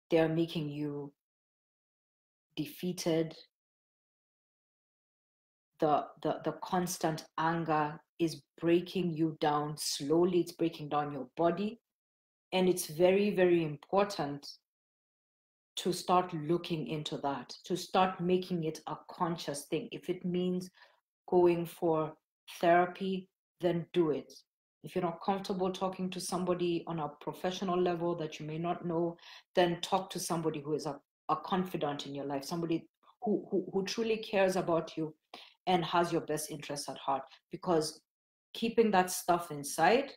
They 0.09 0.19
are 0.19 0.29
making 0.29 0.69
you 0.69 1.13
defeated. 2.55 3.35
The, 5.79 6.05
the, 6.21 6.39
the 6.45 6.53
constant 6.63 7.25
anger 7.37 7.99
is 8.19 8.41
breaking 8.61 9.13
you 9.13 9.37
down 9.41 9.75
slowly, 9.77 10.39
it's 10.39 10.53
breaking 10.53 10.89
down 10.89 11.11
your 11.11 11.27
body. 11.35 11.79
And 12.53 12.69
it's 12.69 12.85
very, 12.87 13.31
very 13.35 13.63
important 13.63 14.47
to 15.77 15.91
start 15.91 16.31
looking 16.33 16.87
into 16.87 17.17
that, 17.17 17.49
to 17.65 17.75
start 17.75 18.21
making 18.21 18.63
it 18.63 18.79
a 18.87 18.95
conscious 19.09 19.63
thing. 19.65 19.89
If 19.91 20.09
it 20.09 20.23
means 20.23 20.69
going 21.33 21.65
for 21.65 22.13
therapy, 22.61 23.27
then 23.59 23.87
do 23.91 24.11
it. 24.11 24.31
If 24.83 24.93
you're 24.93 25.03
not 25.03 25.23
comfortable 25.25 25.71
talking 25.71 26.11
to 26.11 26.19
somebody 26.19 26.83
on 26.85 26.99
a 26.99 27.09
professional 27.21 27.81
level 27.81 28.15
that 28.17 28.39
you 28.39 28.45
may 28.45 28.59
not 28.59 28.85
know, 28.85 29.17
then 29.55 29.81
talk 29.81 30.11
to 30.11 30.19
somebody 30.19 30.59
who 30.59 30.75
is 30.75 30.85
a, 30.85 30.99
a 31.29 31.35
confidant 31.37 32.05
in 32.05 32.13
your 32.13 32.25
life, 32.25 32.43
somebody 32.43 32.87
who, 33.23 33.47
who, 33.49 33.65
who 33.73 33.83
truly 33.83 34.17
cares 34.17 34.55
about 34.57 34.95
you 34.95 35.15
and 35.65 35.83
has 35.83 36.11
your 36.11 36.21
best 36.21 36.51
interests 36.51 36.87
at 36.87 36.97
heart. 36.99 37.23
Because 37.51 37.99
keeping 38.53 38.91
that 38.91 39.09
stuff 39.09 39.49
inside, 39.49 40.11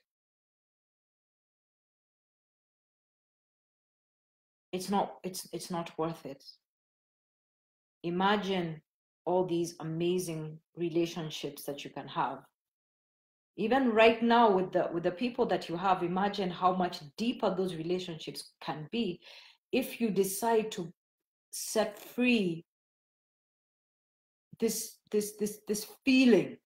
it's 4.73 4.91
not 4.91 5.15
it's 5.23 5.49
it's 5.53 5.71
not 5.71 5.97
worth 5.97 6.27
it. 6.27 6.45
Imagine 8.03 8.83
all 9.27 9.45
these 9.45 9.75
amazing 9.81 10.59
relationships 10.77 11.65
that 11.65 11.85
you 11.85 11.91
can 11.91 12.09
have. 12.09 12.39
Even 13.57 13.93
right 13.93 14.23
now 14.23 14.51
with 14.51 14.73
the 14.73 14.89
with 14.93 15.03
the 15.03 15.11
people 15.11 15.47
that 15.47 15.69
you 15.69 15.77
have 15.77 16.03
imagine 16.03 16.51
how 16.51 16.75
much 16.75 17.01
deeper 17.17 17.55
those 17.55 17.75
relationships 17.75 18.53
can 18.61 18.87
be 18.93 19.21
if 19.73 20.01
you 20.01 20.11
decide 20.11 20.71
to 20.73 20.93
set 21.51 21.99
free 21.99 22.65
this 24.61 24.99
this 25.11 25.33
this 25.39 25.61
this 25.67 25.87
feeling 26.05 26.57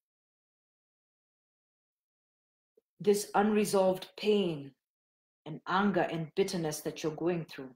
this 3.01 3.31
unresolved 3.35 4.09
pain 4.19 4.71
and 5.47 5.61
anger 5.67 6.07
and 6.11 6.29
bitterness 6.37 6.81
that 6.81 7.03
you're 7.03 7.13
going 7.13 7.45
through. 7.47 7.71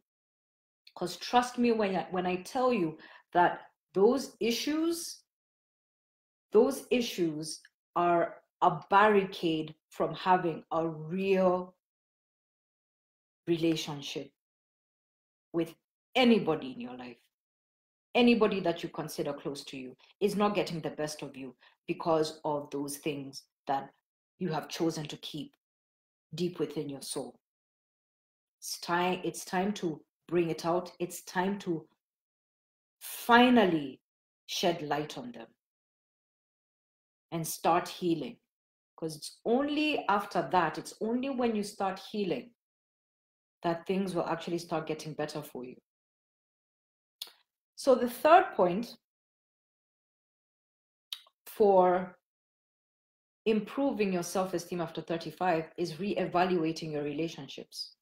Because 0.86 1.16
trust 1.16 1.58
me 1.58 1.72
when 1.72 1.96
I, 1.96 2.06
when 2.10 2.26
I 2.26 2.36
tell 2.42 2.72
you 2.72 2.98
that 3.32 3.62
those 3.94 4.36
issues 4.40 5.24
those 6.54 6.86
issues 6.90 7.60
are 7.96 8.36
a 8.62 8.80
barricade 8.88 9.74
from 9.90 10.14
having 10.14 10.62
a 10.70 10.86
real 10.86 11.74
relationship 13.46 14.30
with 15.52 15.74
anybody 16.14 16.72
in 16.72 16.80
your 16.80 16.96
life. 16.96 17.18
Anybody 18.14 18.60
that 18.60 18.82
you 18.82 18.88
consider 18.88 19.32
close 19.32 19.64
to 19.64 19.76
you 19.76 19.96
is 20.20 20.36
not 20.36 20.54
getting 20.54 20.80
the 20.80 20.90
best 20.90 21.22
of 21.22 21.36
you 21.36 21.54
because 21.88 22.40
of 22.44 22.70
those 22.70 22.98
things 22.98 23.42
that 23.66 23.90
you 24.38 24.48
have 24.48 24.68
chosen 24.68 25.06
to 25.08 25.16
keep 25.16 25.52
deep 26.36 26.60
within 26.60 26.88
your 26.88 27.02
soul. 27.02 27.34
It's 28.60 28.78
time 28.78 29.20
it's 29.24 29.44
time 29.44 29.72
to 29.74 30.00
bring 30.28 30.50
it 30.50 30.64
out. 30.64 30.92
It's 31.00 31.22
time 31.22 31.58
to 31.60 31.84
finally 33.04 34.00
shed 34.46 34.80
light 34.82 35.18
on 35.18 35.30
them 35.32 35.46
and 37.32 37.46
start 37.46 37.86
healing. 37.86 38.36
Because 38.94 39.16
it's 39.16 39.38
only 39.44 40.04
after 40.08 40.48
that, 40.52 40.78
it's 40.78 40.94
only 41.00 41.28
when 41.28 41.54
you 41.54 41.62
start 41.62 42.00
healing 42.10 42.50
that 43.62 43.86
things 43.86 44.14
will 44.14 44.26
actually 44.26 44.58
start 44.58 44.86
getting 44.86 45.12
better 45.14 45.42
for 45.42 45.64
you. 45.64 45.74
So, 47.76 47.94
the 47.94 48.08
third 48.08 48.46
point 48.54 48.96
for 51.46 52.16
improving 53.46 54.12
your 54.12 54.22
self 54.22 54.54
esteem 54.54 54.80
after 54.80 55.02
35 55.02 55.70
is 55.76 55.98
re-evaluating 56.00 56.92
your 56.92 57.02
relationships. 57.02 57.96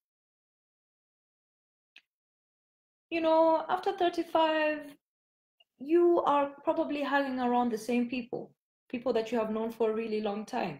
You 3.13 3.21
know, 3.21 3.63
after 3.69 3.93
35, 3.93 4.79
you 5.79 6.23
are 6.25 6.51
probably 6.65 7.03
hanging 7.03 7.41
around 7.41 7.71
the 7.71 7.77
same 7.77 8.09
people, 8.09 8.55
people 8.89 9.13
that 9.13 9.31
you 9.31 9.39
have 9.39 9.51
known 9.51 9.71
for 9.71 9.91
a 9.91 9.95
really 9.95 10.23
long 10.23 10.47
time. 10.47 10.79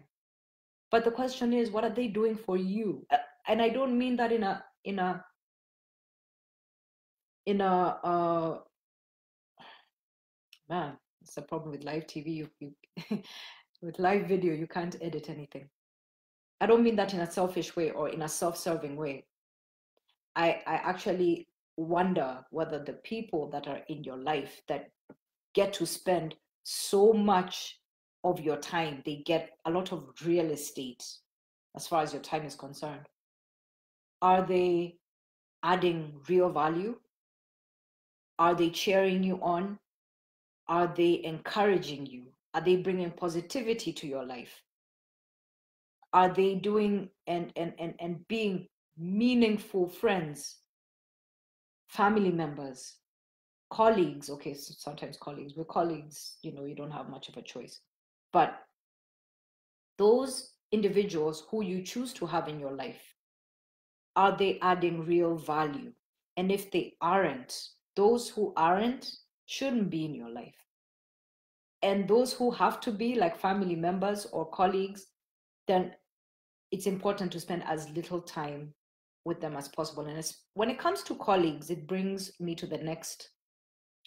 But 0.89 1.03
the 1.03 1.11
question 1.11 1.53
is, 1.53 1.69
what 1.69 1.83
are 1.83 1.93
they 1.93 2.07
doing 2.07 2.35
for 2.35 2.57
you? 2.57 3.05
And 3.47 3.61
I 3.61 3.69
don't 3.69 3.95
mean 3.95 4.15
that 4.15 4.31
in 4.31 4.41
a 4.41 4.63
in 4.83 4.97
a 4.97 5.23
in 7.45 7.61
a 7.61 7.99
uh, 8.03 8.57
man. 10.69 10.97
It's 11.21 11.37
a 11.37 11.41
problem 11.43 11.71
with 11.71 11.83
live 11.83 12.07
TV. 12.07 12.35
You, 12.35 12.49
you 12.59 12.73
with 13.83 13.99
live 13.99 14.27
video, 14.27 14.55
you 14.55 14.65
can't 14.65 14.95
edit 15.01 15.29
anything. 15.29 15.69
I 16.59 16.65
don't 16.65 16.83
mean 16.83 16.95
that 16.95 17.13
in 17.13 17.19
a 17.19 17.31
selfish 17.31 17.75
way 17.75 17.91
or 17.91 18.09
in 18.09 18.23
a 18.23 18.29
self-serving 18.29 18.95
way. 18.95 19.25
I 20.35 20.61
I 20.65 20.75
actually 20.91 21.47
wonder 21.77 22.43
whether 22.51 22.79
the 22.79 22.93
people 22.93 23.49
that 23.51 23.67
are 23.67 23.81
in 23.87 24.03
your 24.03 24.17
life 24.17 24.61
that 24.67 24.91
get 25.53 25.73
to 25.73 25.85
spend 25.85 26.35
so 26.63 27.13
much 27.13 27.79
of 28.23 28.39
your 28.39 28.57
time, 28.57 29.01
they 29.05 29.17
get 29.25 29.51
a 29.65 29.71
lot 29.71 29.91
of 29.91 30.09
real 30.25 30.51
estate 30.51 31.03
as 31.75 31.87
far 31.87 32.03
as 32.03 32.13
your 32.13 32.21
time 32.21 32.45
is 32.45 32.55
concerned. 32.55 33.07
Are 34.21 34.45
they 34.45 34.97
adding 35.63 36.13
real 36.29 36.49
value? 36.49 36.95
Are 38.39 38.55
they 38.55 38.69
cheering 38.69 39.23
you 39.23 39.39
on? 39.41 39.79
Are 40.67 40.91
they 40.95 41.21
encouraging 41.23 42.05
you? 42.05 42.27
Are 42.53 42.61
they 42.61 42.77
bringing 42.77 43.11
positivity 43.11 43.91
to 43.93 44.07
your 44.07 44.25
life? 44.25 44.61
Are 46.13 46.31
they 46.31 46.55
doing 46.55 47.09
and, 47.27 47.51
and, 47.55 47.73
and, 47.79 47.95
and 47.99 48.27
being 48.27 48.67
meaningful 48.97 49.89
friends, 49.89 50.57
family 51.93 52.31
members, 52.31 52.95
colleagues? 53.69 54.29
Okay, 54.29 54.55
so 54.55 54.73
sometimes 54.77 55.17
colleagues, 55.17 55.55
with 55.55 55.67
colleagues, 55.67 56.37
you 56.41 56.51
know, 56.51 56.65
you 56.65 56.75
don't 56.75 56.91
have 56.91 57.09
much 57.09 57.29
of 57.29 57.37
a 57.37 57.41
choice. 57.41 57.79
But 58.31 58.55
those 59.97 60.53
individuals 60.71 61.45
who 61.49 61.63
you 61.63 61.83
choose 61.83 62.13
to 62.13 62.25
have 62.25 62.47
in 62.47 62.59
your 62.59 62.73
life, 62.73 63.15
are 64.15 64.35
they 64.35 64.59
adding 64.61 65.05
real 65.05 65.35
value? 65.37 65.91
And 66.35 66.51
if 66.51 66.71
they 66.71 66.95
aren't, 66.99 67.55
those 67.95 68.27
who 68.27 68.53
aren't 68.57 69.11
shouldn't 69.45 69.91
be 69.91 70.05
in 70.05 70.15
your 70.15 70.29
life. 70.29 70.55
And 71.83 72.07
those 72.07 72.33
who 72.33 72.49
have 72.49 72.79
to 72.81 72.91
be, 72.91 73.15
like 73.15 73.37
family 73.37 73.75
members 73.75 74.25
or 74.31 74.49
colleagues, 74.49 75.05
then 75.67 75.91
it's 76.71 76.87
important 76.87 77.31
to 77.33 77.39
spend 77.39 77.63
as 77.67 77.89
little 77.89 78.21
time 78.21 78.73
with 79.25 79.39
them 79.39 79.55
as 79.55 79.67
possible. 79.67 80.05
And 80.05 80.33
when 80.53 80.69
it 80.69 80.79
comes 80.79 81.03
to 81.03 81.15
colleagues, 81.15 81.69
it 81.69 81.87
brings 81.87 82.31
me 82.39 82.55
to 82.55 82.67
the 82.67 82.77
next 82.77 83.29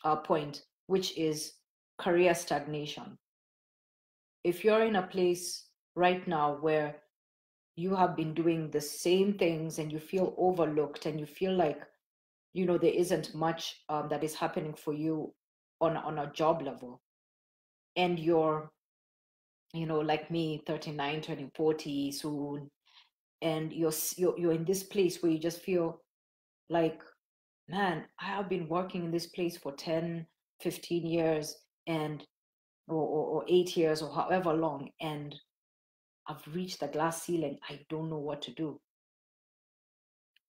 uh, 0.04 0.16
point, 0.16 0.62
which 0.87 1.16
is 1.16 1.54
career 1.99 2.35
stagnation. 2.35 3.16
If 4.44 4.64
you're 4.64 4.85
in 4.85 4.96
a 4.96 5.06
place 5.06 5.66
right 5.94 6.26
now 6.28 6.58
where 6.61 6.96
you 7.76 7.94
have 7.94 8.16
been 8.16 8.35
doing 8.35 8.70
the 8.70 8.80
same 8.80 9.35
things 9.35 9.78
and 9.78 9.92
you 9.92 9.99
feel 9.99 10.35
overlooked 10.38 11.06
and 11.06 11.20
you 11.20 11.26
feel 11.26 11.54
like 11.54 11.80
you 12.54 12.64
know 12.64 12.78
there 12.78 12.92
isn't 12.92 13.35
much 13.35 13.82
um, 13.90 14.08
that 14.08 14.25
is 14.25 14.35
happening 14.35 14.75
for 14.75 14.94
you 14.94 15.32
on 15.80 15.96
on 15.96 16.18
a 16.18 16.32
job 16.32 16.62
level 16.62 17.02
and 17.96 18.18
you're 18.18 18.70
you 19.75 19.87
know 19.87 20.00
like 20.00 20.30
me 20.30 20.62
39 20.66 21.20
turning 21.20 21.50
40 21.54 22.12
soon 22.12 22.70
and 23.42 23.72
you're, 23.72 23.92
you're 24.16 24.38
you're 24.38 24.52
in 24.52 24.64
this 24.64 24.82
place 24.82 25.22
where 25.22 25.32
you 25.32 25.38
just 25.38 25.60
feel 25.60 26.00
like 26.70 27.00
man 27.68 28.04
i 28.20 28.24
have 28.24 28.48
been 28.48 28.68
working 28.68 29.04
in 29.04 29.10
this 29.10 29.26
place 29.26 29.56
for 29.56 29.72
10 29.72 30.26
15 30.60 31.06
years 31.06 31.56
and 31.86 32.24
or, 32.88 32.96
or, 32.96 33.26
or 33.26 33.44
eight 33.48 33.76
years 33.76 34.02
or 34.02 34.12
however 34.14 34.52
long 34.52 34.88
and 35.00 35.34
i've 36.28 36.42
reached 36.54 36.80
the 36.80 36.88
glass 36.88 37.22
ceiling 37.22 37.58
i 37.68 37.78
don't 37.90 38.08
know 38.08 38.18
what 38.18 38.40
to 38.40 38.52
do 38.52 38.80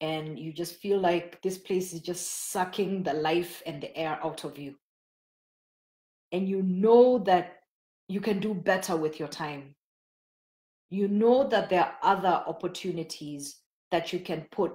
and 0.02 0.38
you 0.38 0.54
just 0.54 0.76
feel 0.76 1.00
like 1.00 1.42
this 1.42 1.58
place 1.58 1.94
is 1.94 2.02
just 2.02 2.52
sucking 2.52 3.04
the 3.04 3.14
life 3.14 3.64
and 3.66 3.82
the 3.82 3.96
air 3.98 4.20
out 4.24 4.44
of 4.44 4.58
you. 4.58 4.76
And 6.32 6.48
you 6.48 6.62
know 6.62 7.20
that 7.20 7.56
you 8.08 8.22
can 8.22 8.40
do 8.40 8.54
better 8.54 8.96
with 8.96 9.20
your 9.20 9.28
time. 9.30 9.76
You 10.90 11.08
know 11.08 11.48
that 11.50 11.70
there 11.70 11.82
are 11.86 11.98
other 12.02 12.44
opportunities 12.48 13.58
that 13.92 14.14
you 14.14 14.20
can 14.20 14.48
put 14.52 14.74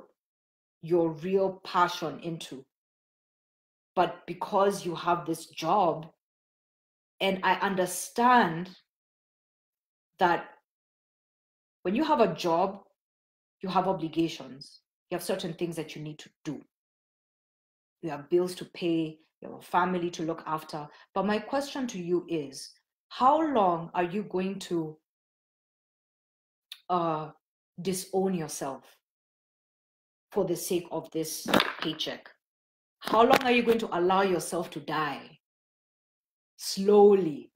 your 0.82 1.10
real 1.10 1.60
passion 1.64 2.18
into. 2.20 2.64
But 3.94 4.26
because 4.26 4.84
you 4.84 4.94
have 4.94 5.26
this 5.26 5.46
job, 5.46 6.06
and 7.20 7.40
I 7.42 7.54
understand 7.54 8.70
that 10.18 10.46
when 11.82 11.94
you 11.94 12.04
have 12.04 12.20
a 12.20 12.34
job, 12.34 12.80
you 13.60 13.68
have 13.68 13.86
obligations 13.86 14.82
you 15.12 15.16
have 15.16 15.22
certain 15.22 15.52
things 15.52 15.76
that 15.76 15.94
you 15.94 16.00
need 16.00 16.18
to 16.20 16.30
do. 16.42 16.58
You 18.00 18.08
have 18.08 18.30
bills 18.30 18.54
to 18.56 18.64
pay, 18.64 19.18
you 19.42 19.48
have 19.48 19.58
a 19.58 19.60
family 19.60 20.08
to 20.10 20.22
look 20.22 20.42
after. 20.46 20.88
But 21.14 21.26
my 21.26 21.38
question 21.38 21.86
to 21.88 21.98
you 21.98 22.24
is 22.30 22.72
how 23.10 23.52
long 23.52 23.90
are 23.92 24.04
you 24.04 24.22
going 24.22 24.58
to 24.60 24.96
uh, 26.92 27.30
disown 27.80 28.34
yourself 28.34 28.84
for 30.30 30.44
the 30.44 30.54
sake 30.54 30.86
of 30.92 31.10
this 31.10 31.46
paycheck? 31.80 32.28
How 33.00 33.22
long 33.22 33.42
are 33.42 33.50
you 33.50 33.62
going 33.62 33.78
to 33.78 33.98
allow 33.98 34.22
yourself 34.22 34.70
to 34.70 34.80
die? 34.80 35.38
Slowly. 36.58 37.50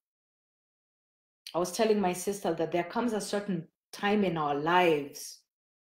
I 1.55 1.59
was 1.59 1.73
telling 1.73 2.01
my 2.01 2.13
sister 2.13 2.53
that 2.55 2.73
there 2.73 2.85
comes 2.85 3.13
a 3.13 3.21
certain 3.21 3.69
time 3.93 4.25
in 4.25 4.37
our 4.37 4.55
lives 4.55 5.41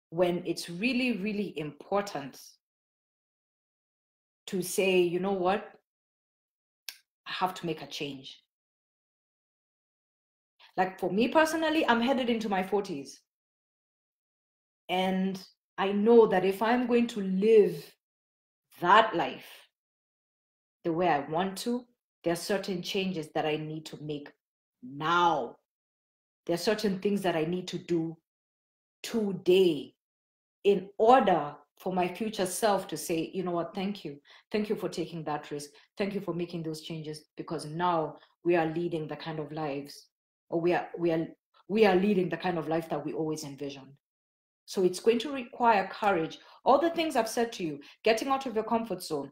when 0.09 0.43
it's 0.45 0.69
really, 0.69 1.17
really 1.17 1.57
important 1.57 2.39
to 4.47 4.61
say, 4.61 4.99
you 4.99 5.19
know 5.19 5.33
what, 5.33 5.71
I 7.27 7.31
have 7.31 7.53
to 7.55 7.65
make 7.65 7.81
a 7.81 7.87
change. 7.87 8.41
Like 10.77 10.99
for 10.99 11.11
me 11.11 11.27
personally, 11.27 11.85
I'm 11.87 12.01
headed 12.01 12.29
into 12.29 12.49
my 12.49 12.63
40s. 12.63 13.19
And 14.89 15.41
I 15.78 15.91
know 15.91 16.28
that 16.28 16.46
if 16.46 16.62
I'm 16.62 16.88
going 16.88 17.08
to 17.08 17.22
live 17.22 17.94
that 18.82 19.15
life 19.15 19.67
the 20.84 20.94
way 20.94 21.08
I 21.08 21.20
want 21.20 21.58
to, 21.60 21.86
there 22.24 22.34
are 22.34 22.38
certain 22.38 22.82
changes 22.82 23.30
that 23.34 23.46
I 23.46 23.56
need 23.56 23.86
to 23.88 24.02
make 24.02 24.32
now. 24.84 25.58
There 26.46 26.56
are 26.56 26.58
certain 26.58 27.00
things 27.00 27.22
that 27.22 27.36
I 27.36 27.46
need 27.46 27.67
to 27.70 27.78
do 27.78 28.17
today 29.04 29.94
in 30.63 30.89
order 30.98 31.56
for 31.78 31.91
my 31.91 32.08
future 32.08 32.46
self 32.46 32.88
to 32.88 32.98
say, 32.98 33.32
you 33.34 33.44
know 33.44 33.52
what, 33.52 33.74
thank 33.74 34.06
you. 34.06 34.20
Thank 34.52 34.70
you 34.70 34.76
for 34.76 34.88
taking 34.88 35.24
that 35.24 35.50
risk. 35.50 35.72
Thank 35.98 36.13
you 36.13 36.22
for 36.22 36.34
making 36.34 36.63
those 36.63 36.82
changes 36.82 37.26
because 37.38 37.65
now 37.65 38.17
we 38.44 38.56
are 38.56 38.67
leading 38.67 39.08
the 39.08 39.15
kind 39.15 39.39
of 39.39 39.52
lives 39.52 40.08
or 40.50 40.62
we 40.62 40.74
are 40.74 40.88
we 40.98 41.12
are 41.12 41.28
we 41.67 41.86
are 41.86 41.96
leading 41.96 42.30
the 42.30 42.38
kind 42.38 42.58
of 42.58 42.67
life 42.67 42.89
that 42.89 43.04
we 43.04 43.13
always 43.13 43.44
envisioned. 43.44 43.94
So 44.71 44.86
it's 44.86 45.01
going 45.01 45.19
to 45.19 45.34
require 45.34 45.86
courage. 45.91 46.39
All 46.63 46.79
the 46.79 46.91
things 46.91 47.17
I've 47.17 47.27
said 47.27 47.51
to 47.53 47.63
you, 47.63 47.81
getting 48.05 48.29
out 48.29 48.45
of 48.45 48.55
your 48.55 48.63
comfort 48.63 49.03
zone, 49.03 49.29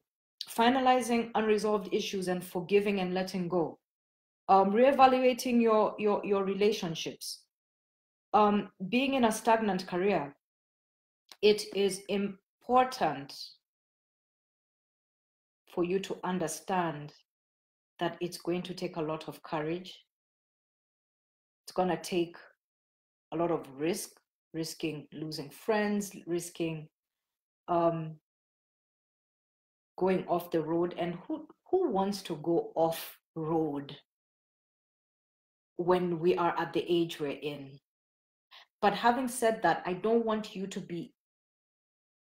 finalizing 0.49 1.31
unresolved 1.33 1.93
issues 1.93 2.27
and 2.27 2.43
forgiving 2.43 2.99
and 2.99 3.13
letting 3.13 3.47
go, 3.47 3.79
um, 4.49 4.73
reevaluating 4.73 5.61
your 5.61 5.95
your 5.97 6.19
your 6.25 6.43
relationships, 6.43 7.43
um, 8.33 8.67
being 8.89 9.13
in 9.13 9.23
a 9.23 9.31
stagnant 9.31 9.87
career, 9.87 10.35
it 11.41 11.63
is 11.73 12.01
important 12.09 13.33
for 15.73 15.85
you 15.85 15.99
to 15.99 16.17
understand 16.25 17.13
that 17.99 18.17
it's 18.19 18.39
going 18.39 18.63
to 18.63 18.73
take 18.73 18.97
a 18.97 19.01
lot 19.01 19.29
of 19.29 19.41
courage. 19.43 20.03
It's 21.63 21.71
going 21.71 21.95
to 21.95 22.01
take 22.15 22.35
a 23.31 23.37
lot 23.37 23.51
of 23.51 23.65
risk, 23.77 24.19
risking 24.53 25.07
losing 25.13 25.49
friends, 25.49 26.11
risking 26.25 26.87
um, 27.67 28.15
going 29.97 30.25
off 30.27 30.51
the 30.51 30.61
road. 30.61 30.95
And 30.97 31.15
who, 31.27 31.47
who 31.69 31.89
wants 31.89 32.21
to 32.23 32.35
go 32.37 32.71
off 32.75 33.17
road 33.35 33.95
when 35.77 36.19
we 36.19 36.35
are 36.35 36.55
at 36.57 36.73
the 36.73 36.85
age 36.87 37.19
we're 37.19 37.39
in? 37.41 37.79
But 38.81 38.93
having 38.93 39.27
said 39.27 39.61
that, 39.63 39.83
I 39.85 39.93
don't 39.93 40.25
want 40.25 40.55
you 40.55 40.67
to 40.67 40.79
be 40.79 41.13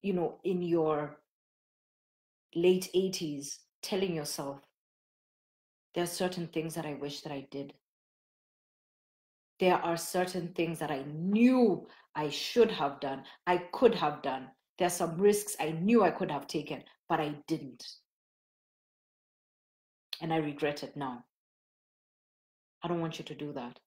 you 0.01 0.13
know, 0.13 0.39
in 0.43 0.61
your 0.61 1.17
late 2.55 2.89
80s, 2.95 3.57
telling 3.81 4.15
yourself, 4.15 4.59
there 5.93 6.03
are 6.03 6.07
certain 6.07 6.47
things 6.47 6.75
that 6.75 6.85
I 6.85 6.93
wish 6.93 7.21
that 7.21 7.33
I 7.33 7.47
did. 7.51 7.73
There 9.59 9.75
are 9.75 9.97
certain 9.97 10.49
things 10.49 10.79
that 10.79 10.91
I 10.91 11.03
knew 11.07 11.87
I 12.15 12.29
should 12.29 12.71
have 12.71 12.99
done, 12.99 13.23
I 13.45 13.57
could 13.57 13.95
have 13.95 14.21
done. 14.21 14.49
There 14.77 14.87
are 14.87 14.91
some 14.91 15.17
risks 15.17 15.55
I 15.59 15.71
knew 15.71 16.03
I 16.03 16.11
could 16.11 16.29
have 16.29 16.47
taken, 16.47 16.83
but 17.09 17.19
I 17.19 17.35
didn't. 17.47 17.87
And 20.21 20.33
I 20.33 20.37
regret 20.37 20.83
it 20.83 20.95
now. 20.95 21.25
I 22.83 22.87
don't 22.87 23.01
want 23.01 23.17
you 23.17 23.25
to 23.25 23.35
do 23.35 23.53
that. 23.53 23.79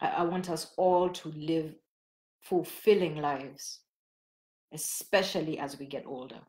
I, 0.00 0.08
I 0.08 0.22
want 0.22 0.50
us 0.50 0.72
all 0.76 1.08
to 1.10 1.28
live 1.30 1.74
fulfilling 2.42 3.16
lives 3.16 3.80
especially 4.72 5.58
as 5.58 5.78
we 5.78 5.86
get 5.86 6.04
older. 6.06 6.40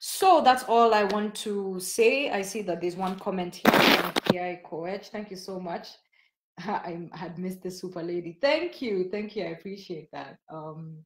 So 0.00 0.42
that's 0.44 0.64
all 0.64 0.94
I 0.94 1.04
want 1.04 1.34
to 1.36 1.78
say. 1.80 2.30
I 2.30 2.42
see 2.42 2.62
that 2.62 2.80
there's 2.80 2.96
one 2.96 3.18
comment 3.18 3.56
here 3.56 3.80
from 3.80 4.12
PI 4.12 4.60
Coach. 4.64 5.08
Thank 5.08 5.30
you 5.30 5.36
so 5.36 5.58
much. 5.58 5.88
I 6.66 7.08
had 7.12 7.38
missed 7.38 7.62
the 7.62 7.70
super 7.70 8.02
lady. 8.02 8.38
Thank 8.40 8.82
you. 8.82 9.08
Thank 9.10 9.36
you. 9.36 9.44
I 9.44 9.48
appreciate 9.48 10.08
that. 10.12 10.38
Um, 10.52 11.04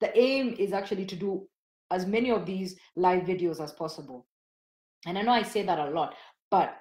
the 0.00 0.16
aim 0.18 0.56
is 0.58 0.72
actually 0.72 1.06
to 1.06 1.16
do 1.16 1.48
as 1.90 2.06
many 2.06 2.30
of 2.30 2.46
these 2.46 2.76
live 2.96 3.24
videos 3.24 3.60
as 3.62 3.72
possible. 3.72 4.26
And 5.06 5.18
I 5.18 5.22
know 5.22 5.32
I 5.32 5.42
say 5.42 5.62
that 5.62 5.78
a 5.78 5.90
lot, 5.90 6.14
but 6.50 6.76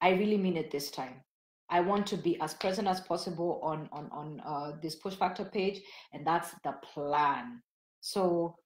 I 0.00 0.10
really 0.10 0.36
mean 0.38 0.56
it 0.56 0.70
this 0.70 0.90
time. 0.90 1.22
I 1.70 1.80
want 1.80 2.06
to 2.08 2.16
be 2.16 2.38
as 2.40 2.54
present 2.54 2.88
as 2.88 3.00
possible 3.00 3.60
on 3.62 3.88
on 3.92 4.10
on 4.12 4.40
uh, 4.44 4.72
this 4.82 4.96
push 4.96 5.14
factor 5.14 5.44
page, 5.44 5.80
and 6.12 6.26
that's 6.26 6.52
the 6.64 6.74
plan. 6.92 7.62
So 8.00 8.56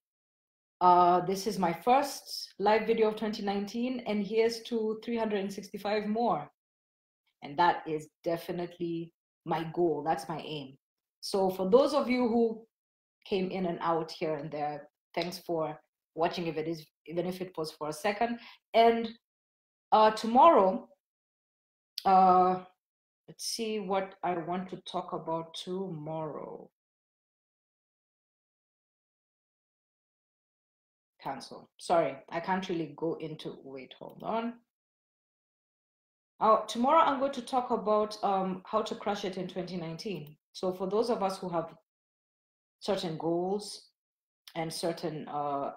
Uh, 0.80 1.20
this 1.26 1.46
is 1.48 1.58
my 1.58 1.72
first 1.72 2.54
live 2.60 2.86
video 2.86 3.08
of 3.08 3.16
2019, 3.16 4.00
and 4.06 4.24
here's 4.24 4.62
to 4.62 5.00
365 5.04 6.06
more. 6.06 6.48
And 7.42 7.56
that 7.58 7.82
is 7.86 8.08
definitely 8.24 9.12
my 9.44 9.64
goal. 9.72 10.02
That's 10.04 10.28
my 10.28 10.40
aim. 10.40 10.76
So, 11.20 11.50
for 11.50 11.68
those 11.68 11.94
of 11.94 12.08
you 12.08 12.28
who 12.28 12.66
came 13.24 13.50
in 13.50 13.66
and 13.66 13.78
out 13.80 14.10
here 14.10 14.34
and 14.36 14.50
there, 14.50 14.88
thanks 15.14 15.38
for 15.38 15.78
watching, 16.14 16.46
if 16.46 16.56
it 16.56 16.68
is, 16.68 16.84
even 17.06 17.26
if 17.26 17.40
it 17.40 17.52
was 17.56 17.72
for 17.72 17.88
a 17.88 17.92
second. 17.92 18.38
And 18.74 19.08
uh, 19.92 20.10
tomorrow, 20.12 20.88
uh, 22.04 22.60
let's 23.28 23.44
see 23.44 23.80
what 23.80 24.14
I 24.22 24.36
want 24.36 24.70
to 24.70 24.76
talk 24.90 25.12
about 25.12 25.54
tomorrow. 25.54 26.70
cancel. 31.22 31.68
Sorry, 31.78 32.16
I 32.30 32.40
can't 32.40 32.68
really 32.68 32.94
go 32.96 33.14
into, 33.14 33.58
wait, 33.62 33.94
hold 33.98 34.22
on. 34.22 34.54
Uh, 36.40 36.58
tomorrow 36.66 37.00
I'm 37.00 37.18
going 37.18 37.32
to 37.32 37.42
talk 37.42 37.70
about 37.70 38.16
um, 38.22 38.62
how 38.64 38.82
to 38.82 38.94
crush 38.94 39.24
it 39.24 39.36
in 39.36 39.48
2019. 39.48 40.36
So 40.52 40.72
for 40.72 40.88
those 40.88 41.10
of 41.10 41.22
us 41.22 41.38
who 41.38 41.48
have 41.48 41.74
certain 42.80 43.18
goals 43.18 43.90
and 44.54 44.72
certain 44.72 45.26
uh, 45.28 45.72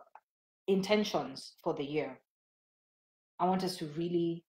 intentions 0.68 1.54
for 1.64 1.74
the 1.74 1.84
year, 1.84 2.20
I 3.40 3.46
want 3.46 3.64
us 3.64 3.76
to 3.78 3.88
really 3.98 4.44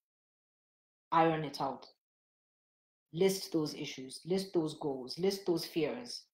iron 1.13 1.45
it 1.45 1.61
out. 1.61 1.87
List 3.15 3.53
those 3.53 3.75
issues, 3.75 4.21
list 4.27 4.53
those 4.53 4.75
goals, 4.75 5.19
list 5.19 5.47
those 5.47 5.65
fears, 5.65 6.25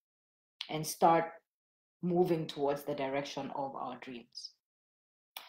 and 0.71 0.85
start 0.85 1.27
moving 2.03 2.47
towards 2.47 2.83
the 2.83 2.95
direction 2.95 3.51
of 3.55 3.75
our 3.75 3.97
dreams. 4.01 4.53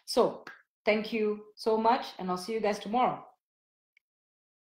So, 0.05 0.43
thank 0.85 1.13
you 1.13 1.41
so 1.55 1.77
much, 1.77 2.05
and 2.17 2.29
I'll 2.29 2.37
see 2.37 2.53
you 2.53 2.59
guys 2.59 2.79
tomorrow. 2.79 3.23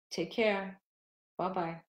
Take 0.09 0.31
care. 0.31 0.81
Bye 1.37 1.49
bye. 1.49 1.83